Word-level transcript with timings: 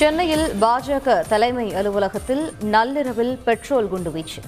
சென்னையில் 0.00 0.44
பாஜக 0.60 1.28
தலைமை 1.28 1.74
அலுவலகத்தில் 1.74 2.52
நள்ளிரவில் 2.74 3.38
பெட்ரோல் 3.44 3.88
குண்டுவீச்சு 3.92 4.42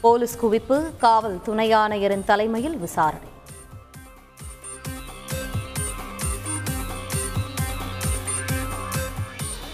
போலீஸ் 0.00 0.36
குவிப்பு 0.42 0.96
காவல் 0.98 1.42
துணை 1.42 1.72
ஆணையரின் 1.72 2.24
தலைமையில் 2.24 2.76
விசாரணை. 2.76 3.30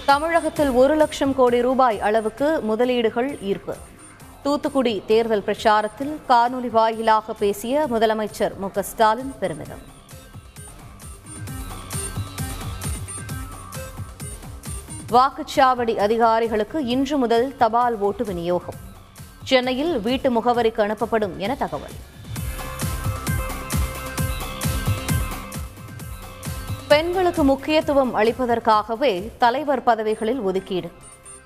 தமிழகத்தில் 0.06 0.70
ஒரு 0.70 0.96
லட்சம் 0.96 1.34
கோடி 1.34 1.60
ரூபாய் 1.60 2.00
அளவுக்கு 2.00 2.60
முதலீடுகள் 2.62 3.40
ஈர்ப்பு. 3.40 3.76
தூத்துக்குடி 4.42 5.02
தேர்தல் 5.06 5.46
பிரச்சாரத்தில் 5.46 6.14
காணொலி 6.28 6.70
வாயிலாக 6.70 7.32
பேசிய 7.32 7.86
முதலமைச்சர் 7.90 8.56
மு 8.56 8.70
ஸ்டாலின் 8.82 9.34
பெருமிதம். 9.40 9.91
வாக்குச்சாவடி 15.12 15.96
அதிகாரிகளுக்கு 15.96 16.84
இன்று 16.84 17.16
முதல் 17.16 17.56
தபால் 17.56 17.96
ஓட்டு 17.98 18.24
விநியோகம். 18.24 18.74
சென்னையில் 19.44 20.00
வீட்டு 20.00 20.30
முகவரிக்கு 20.30 20.80
அனுப்பப்படும் 20.84 21.36
என 21.36 21.54
தகவல். 21.54 21.96
பெண்களுக்கு 26.88 27.44
முக்கியத்துவம் 27.44 28.16
அளிப்பதற்காகவே 28.16 29.30
தலைவர் 29.38 29.82
பதவிகளில் 29.82 30.40
ஒதுக்கீடு. 30.40 30.90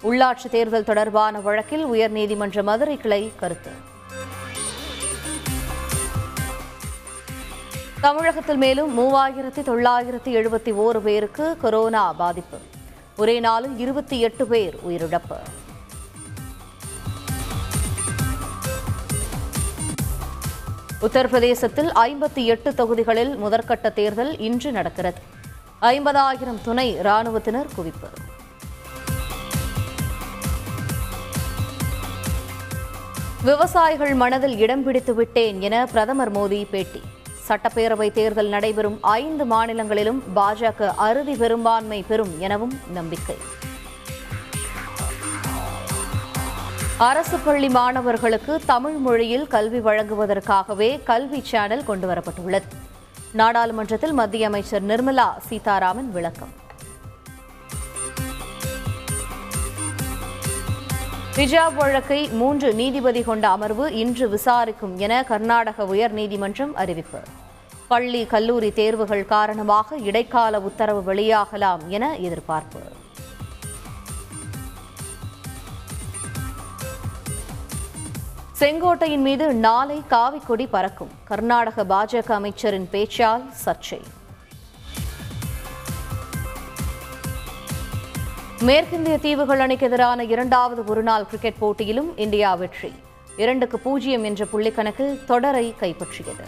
உள்ளாட்சி 0.02 0.48
தேர்தல் 0.50 0.84
தொடர்பான 0.84 1.40
வழக்கில் 1.40 1.86
உயர்நீதிமன்ற 1.86 2.62
மதுரை 2.62 2.96
கிளை 2.96 3.32
கருத்து. 3.36 3.70
தமிழகத்தில் 8.00 8.56
மேலும் 8.56 8.98
மூவாயிரத்தி 8.98 9.62
தொள்ளாயிரத்தி 9.70 10.32
எழுபத்தி 10.40 10.72
ஓரு 10.86 10.98
பேருக்கு 10.98 11.56
கொரோனா 11.60 12.12
பாதிப்பு. 12.12 12.56
ஒரே 13.16 13.40
நாளில் 13.40 13.78
இருபத்தி 13.78 14.20
எட்டு 14.20 14.46
பேர் 14.46 14.74
உயிரிழப்பு. 14.88 15.36
உத்தரப்பிரதேசத்தில் 21.00 21.90
ஐம்பத்தி 21.95 22.45
எட்டு 22.45 22.74
தொகுதிகளில் 22.74 23.36
முதற்கட்ட 23.45 23.92
தேர்தல் 23.92 24.38
இன்று 24.38 24.73
நடக்கிறது. 24.73 25.20
ஐம்பதாயிரம் 25.80 26.60
துணை 26.64 26.96
ராணுவத்தினர் 27.00 27.66
குவிப்பு. 27.76 28.10
விவசாயிகள் 33.45 34.14
மனதில் 34.14 34.58
இடம் 34.58 34.82
பிடித்து 34.82 35.14
விட்டேன் 35.14 35.60
என 35.60 35.86
பிரதமர் 35.86 36.32
மோடி 36.32 36.66
பேட்டி. 36.70 37.02
சட்டப்பேரவை 37.48 38.12
தேர்தல் 38.12 38.48
நடைபெறும் 38.48 38.98
ஐந்து 39.02 39.44
மாநிலங்களிலும் 39.44 40.22
பாஜக 40.36 40.94
அறுதி 40.96 41.36
பெரும்பான்மை 41.36 42.04
பெறும் 42.08 42.34
எனவும் 42.38 42.74
நம்பிக்கை. 42.92 43.36
அரசு 46.98 47.38
பள்ளி 47.38 47.68
மாணவர்களுக்கு 47.68 48.60
தமிழ் 48.66 48.98
மொழியில் 49.06 49.46
கல்வி 49.46 49.78
வழங்குவதற்காகவே 49.78 51.02
கல்வி 51.04 51.40
சேனல் 51.40 51.84
கொண்டுவரப்பட்டுள்ளது. 51.88 52.68
நாடாளுமன்றத்தில் 53.32 54.12
மத்திய 54.12 54.46
அமைச்சர் 54.46 54.86
நிர்மலா 54.86 55.28
சீதாராமன் 55.48 56.12
விளக்கம். 56.12 56.64
விஜா 61.37 61.74
வழக்கை 61.74 62.29
மூன்று 62.29 62.74
நீதிபதி 62.74 63.23
கொண்ட 63.23 63.48
அமர்வு 63.48 63.95
இன்று 63.95 64.28
விசாரிக்கும் 64.28 64.98
என 64.98 65.25
கர்நாடக 65.25 65.84
உயர்நீதிமன்றம் 65.84 66.72
அறிவிப்பு. 66.72 67.19
பள்ளி 67.88 68.26
கல்லூரி 68.26 68.72
தேர்வுகள் 68.72 69.25
காரணமாக 69.25 69.97
இடைக்கால 69.97 70.60
உத்தரவு 70.60 71.14
வெளியாகலாம் 71.14 71.87
என 71.88 72.16
எதிர்பார்ப்பு. 72.16 72.81
செங்கோட்டையின் 78.60 79.24
மீது 79.28 79.54
நாளை 79.54 80.03
காவிக்கொடி 80.10 80.66
பறக்கும். 80.70 81.10
கர்நாடக 81.24 81.84
பாஜக 81.84 82.32
அமைச்சரின் 82.32 82.88
பேச்சால் 82.92 83.44
சர்ச்சை. 83.64 84.00
மேற்கிந்திய 88.60 89.20
தீவுகள் 89.20 89.60
அணிக்கு 89.60 89.86
எதிரான 89.86 90.24
இரண்டாவது 90.24 90.84
ஒருநாள் 90.84 91.24
கிரிக்கெட் 91.24 91.58
போட்டியிலும் 91.58 92.18
இந்தியா 92.18 92.54
வெற்றி. 92.54 92.92
இரண்டுக்கு 93.36 93.78
பூஜ்ஜியம் 93.78 94.24
என்ற 94.24 94.44
புள்ளிக்கணக்கில் 94.52 95.24
தொடரை 95.24 95.74
கைப்பற்றியது. 95.80 96.44